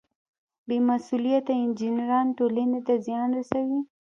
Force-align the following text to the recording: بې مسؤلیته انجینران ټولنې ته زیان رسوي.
بې 0.67 0.77
مسؤلیته 0.89 1.53
انجینران 1.63 2.27
ټولنې 2.37 2.79
ته 2.87 2.93
زیان 3.05 3.29
رسوي. 3.37 3.81